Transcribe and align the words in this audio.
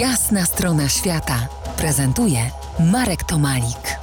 Jasna 0.00 0.44
strona 0.44 0.88
świata 0.88 1.48
prezentuje 1.78 2.38
Marek 2.92 3.24
Tomalik. 3.24 3.98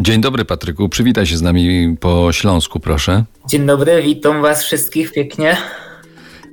Dzień 0.00 0.20
dobry, 0.20 0.44
Patryku. 0.44 0.88
Przywitaj 0.88 1.26
się 1.26 1.36
z 1.36 1.42
nami 1.42 1.96
po 2.00 2.32
Śląsku, 2.32 2.80
proszę. 2.80 3.24
Dzień 3.48 3.66
dobry, 3.66 4.02
witam 4.02 4.42
Was 4.42 4.64
wszystkich 4.64 5.12
pięknie. 5.12 5.56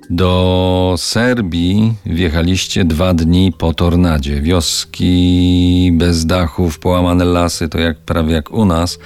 Do 0.09 0.95
Serbii 0.97 1.93
wjechaliście 2.05 2.85
dwa 2.85 3.13
dni 3.13 3.53
po 3.57 3.73
tornadzie. 3.73 4.41
Wioski 4.41 5.91
bez 5.93 6.25
dachów, 6.25 6.79
połamane 6.79 7.25
lasy, 7.25 7.69
to 7.69 7.79
jak 7.79 7.97
prawie 7.97 8.33
jak 8.33 8.51
u 8.51 8.65
nas. 8.65 8.99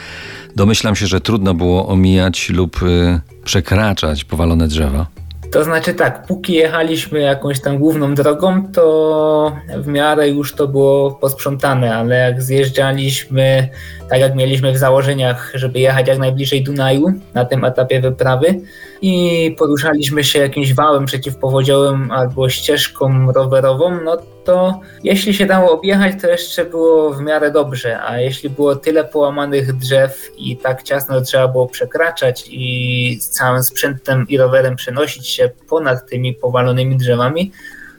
Domyślam 0.56 0.96
się, 0.96 1.08
że 1.08 1.22
trudno 1.22 1.54
było 1.54 1.88
omijać 1.88 2.50
lub 2.50 2.84
y, 2.84 3.22
przekraczać 3.44 4.24
powalone 4.24 4.68
drzewa. 4.68 5.08
To 5.54 5.64
znaczy 5.64 5.94
tak, 5.94 6.28
póki 6.28 6.54
jechaliśmy 6.54 7.20
jakąś 7.20 7.62
tam 7.62 7.78
główną 7.78 8.16
drogą, 8.16 8.64
to 8.72 9.56
w 9.78 9.88
miarę 9.88 10.30
już 10.30 10.54
to 10.54 10.68
było 10.68 11.12
posprzątane, 11.12 11.96
ale 11.96 12.16
jak 12.16 12.42
zjeżdżaliśmy, 12.42 13.70
tak 14.10 14.20
jak 14.20 14.36
mieliśmy 14.36 14.72
w 14.72 14.78
założeniach, 14.78 15.52
żeby 15.56 15.80
jechać 15.80 16.08
jak 16.08 16.18
najbliżej 16.18 16.64
Dunaju 16.64 17.14
na 17.34 17.46
tym 17.46 17.66
etapie 17.66 18.02
wyprawy 18.02 18.62
i 19.02 19.56
poruszaliśmy 19.60 20.24
się 20.24 20.40
jakimś 20.40 20.74
wałem 20.74 21.06
przeciwpowodziowym 21.06 22.12
albo 22.12 22.50
ścieżką 22.50 23.32
rowerową, 23.32 24.02
no 24.02 24.18
to 24.46 24.80
jeśli 25.04 25.34
się 25.34 25.46
dało 25.46 25.72
objechać, 25.72 26.22
to 26.22 26.28
jeszcze 26.28 26.66
było 26.66 27.14
w 27.14 27.22
miarę 27.22 27.52
dobrze, 27.52 28.02
a 28.02 28.20
jeśli 28.20 28.50
było 28.50 28.76
tyle 28.76 29.04
połamanych 29.04 29.78
drzew 29.78 30.32
i 30.38 30.58
tak 30.58 30.84
ciasno 30.84 31.22
trzeba 31.22 31.48
było 31.48 31.68
przekraczać 31.68 32.46
i 32.50 33.18
z 33.22 33.30
całym 33.30 33.64
sprzętem 33.64 34.26
i 34.30 34.38
rowerem 34.38 34.76
przenosić 34.76 35.28
się 35.28 35.50
ponad 35.70 36.10
tymi 36.10 36.34
powalonymi 36.34 36.98
drzewami, 36.98 37.52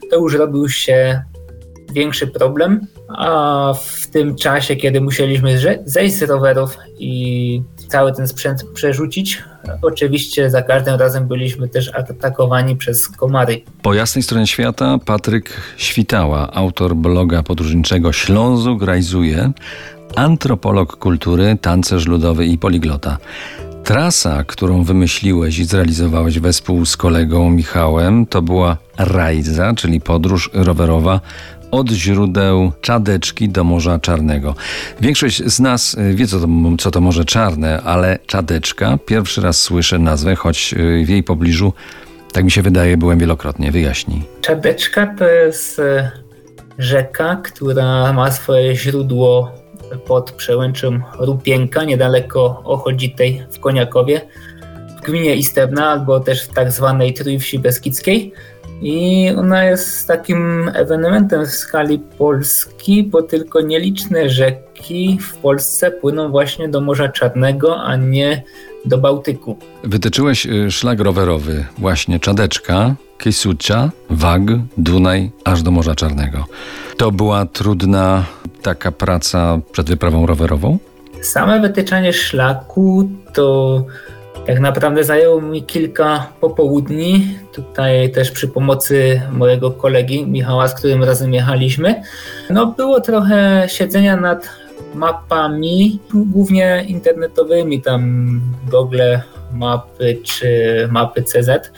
to 0.09 0.15
już 0.15 0.33
robił 0.33 0.69
się 0.69 1.21
większy 1.95 2.27
problem, 2.27 2.87
a 3.17 3.73
w 3.83 4.07
tym 4.07 4.35
czasie, 4.35 4.75
kiedy 4.75 5.01
musieliśmy 5.01 5.59
zejść 5.85 6.15
z 6.15 6.21
rowerów 6.21 6.77
i 6.99 7.61
cały 7.87 8.13
ten 8.13 8.27
sprzęt 8.27 8.63
przerzucić, 8.73 9.43
oczywiście 9.81 10.49
za 10.49 10.61
każdym 10.61 10.95
razem 10.95 11.27
byliśmy 11.27 11.67
też 11.69 11.91
atakowani 11.95 12.75
przez 12.75 13.07
komary. 13.07 13.61
Po 13.81 13.93
jasnej 13.93 14.23
stronie 14.23 14.47
świata 14.47 14.97
Patryk 15.05 15.61
Świtała, 15.77 16.53
autor 16.53 16.95
bloga 16.95 17.43
podróżniczego 17.43 18.11
Ślązuk 18.13 18.83
Rajzuje, 18.83 19.51
antropolog 20.15 20.97
kultury, 20.97 21.57
tancerz 21.61 22.07
ludowy 22.07 22.45
i 22.45 22.57
poliglota. 22.57 23.17
Trasa, 23.85 24.43
którą 24.43 24.83
wymyśliłeś 24.83 25.59
i 25.59 25.65
zrealizowałeś 25.65 26.39
wespół 26.39 26.85
z 26.85 26.97
kolegą 26.97 27.49
Michałem, 27.49 28.25
to 28.25 28.41
była 28.41 28.77
Rajza, 28.97 29.73
czyli 29.73 30.01
podróż 30.01 30.49
rowerowa 30.53 31.19
od 31.71 31.89
źródeł 31.89 32.71
Czadeczki 32.81 33.49
do 33.49 33.63
Morza 33.63 33.99
Czarnego. 33.99 34.55
Większość 35.01 35.43
z 35.43 35.59
nas 35.59 35.93
y, 35.93 36.13
wie, 36.15 36.27
co 36.27 36.39
to, 36.39 36.47
co 36.79 36.91
to 36.91 37.01
Morze 37.01 37.25
Czarne, 37.25 37.81
ale 37.81 38.19
Czadeczka, 38.25 38.97
pierwszy 39.05 39.41
raz 39.41 39.61
słyszę 39.61 39.99
nazwę, 39.99 40.35
choć 40.35 40.73
y, 40.73 41.05
w 41.05 41.09
jej 41.09 41.23
pobliżu, 41.23 41.73
tak 42.31 42.43
mi 42.43 42.51
się 42.51 42.61
wydaje, 42.61 42.97
byłem 42.97 43.19
wielokrotnie. 43.19 43.71
Wyjaśnij. 43.71 44.21
Czadeczka 44.41 45.15
to 45.17 45.27
jest 45.27 45.79
y, 45.79 46.09
rzeka, 46.77 47.35
która 47.35 48.13
ma 48.13 48.31
swoje 48.31 48.75
źródło 48.75 49.64
pod 50.07 50.31
przełęczą 50.31 50.99
Rupienka, 51.19 51.83
niedaleko 51.83 52.61
Ochodzitej 52.63 53.43
w 53.51 53.59
Koniakowie, 53.59 54.21
w 54.97 55.05
gminie 55.05 55.35
Istebna, 55.35 55.89
albo 55.89 56.19
też 56.19 56.43
w 56.43 56.53
tak 56.53 56.71
zwanej 56.71 57.13
Trójwsi 57.13 57.59
Beskidzkiej. 57.59 58.33
I 58.81 59.29
ona 59.37 59.63
jest 59.63 60.07
takim 60.07 60.71
ewenementem 60.73 61.45
w 61.45 61.49
skali 61.49 61.99
Polski, 61.99 63.03
bo 63.03 63.21
tylko 63.21 63.61
nieliczne 63.61 64.29
rzeki 64.29 65.19
w 65.21 65.35
Polsce 65.35 65.91
płyną 65.91 66.31
właśnie 66.31 66.69
do 66.69 66.81
Morza 66.81 67.09
Czarnego, 67.09 67.77
a 67.77 67.95
nie 67.95 68.43
do 68.85 68.97
Bałtyku. 68.97 69.57
Wytyczyłeś 69.83 70.45
y, 70.45 70.71
szlak 70.71 70.99
rowerowy, 70.99 71.65
właśnie 71.77 72.19
Czadeczka, 72.19 72.95
Kisucia, 73.17 73.91
Wag, 74.09 74.41
Dunaj, 74.77 75.31
aż 75.43 75.63
do 75.63 75.71
Morza 75.71 75.95
Czarnego. 75.95 76.45
To 76.97 77.11
była 77.11 77.45
trudna 77.45 78.25
taka 78.65 78.91
praca 78.91 79.59
przed 79.71 79.89
wyprawą 79.89 80.25
rowerową? 80.25 80.77
Same 81.21 81.59
wytyczanie 81.59 82.13
szlaku 82.13 83.09
to 83.33 83.85
tak 84.47 84.59
naprawdę 84.59 85.03
zajęło 85.03 85.41
mi 85.41 85.63
kilka 85.63 86.27
popołudni. 86.41 87.37
Tutaj 87.53 88.11
też 88.11 88.31
przy 88.31 88.47
pomocy 88.47 89.21
mojego 89.31 89.71
kolegi 89.71 90.25
Michała, 90.27 90.67
z 90.67 90.73
którym 90.73 91.03
razem 91.03 91.33
jechaliśmy. 91.33 92.03
No 92.49 92.65
było 92.65 93.01
trochę 93.01 93.63
siedzenia 93.67 94.17
nad 94.17 94.49
mapami, 94.95 95.99
głównie 96.13 96.85
internetowymi, 96.87 97.81
tam 97.81 98.41
Google 98.71 99.17
Mapy 99.53 100.17
czy 100.23 100.49
mapy 100.91 101.23
CZ, 101.23 101.71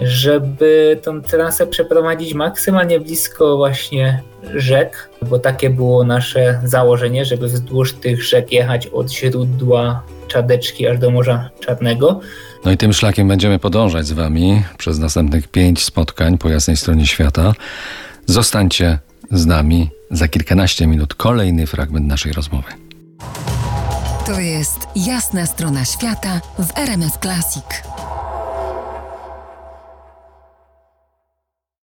żeby 0.00 1.00
tą 1.02 1.22
trasę 1.22 1.66
przeprowadzić 1.66 2.34
maksymalnie 2.34 3.00
blisko 3.00 3.56
właśnie 3.56 4.22
rzek, 4.54 5.10
bo 5.22 5.38
takie 5.38 5.70
było 5.70 6.04
nasze 6.04 6.60
założenie, 6.64 7.24
żeby 7.24 7.46
wzdłuż 7.46 7.92
tych 7.92 8.24
rzek 8.24 8.52
jechać 8.52 8.86
od 8.86 9.10
źródła 9.10 10.02
Czadeczki 10.28 10.86
aż 10.86 10.98
do 10.98 11.10
Morza 11.10 11.50
Czarnego. 11.60 12.20
No 12.64 12.70
i 12.70 12.76
tym 12.76 12.92
szlakiem 12.92 13.28
będziemy 13.28 13.58
podążać 13.58 14.06
z 14.06 14.12
Wami 14.12 14.62
przez 14.78 14.98
następnych 14.98 15.48
pięć 15.48 15.84
spotkań 15.84 16.38
po 16.38 16.48
jasnej 16.48 16.76
stronie 16.76 17.06
świata. 17.06 17.52
Zostańcie 18.26 18.98
z 19.30 19.46
nami 19.46 19.90
za 20.10 20.28
kilkanaście 20.28 20.86
minut. 20.86 21.14
Kolejny 21.14 21.66
fragment 21.66 22.06
naszej 22.06 22.32
rozmowy. 22.32 22.68
To 24.26 24.40
jest 24.40 24.78
jasna 24.96 25.46
strona 25.46 25.84
świata 25.84 26.40
w 26.58 26.78
RMS 26.78 27.18
Classic. 27.22 27.95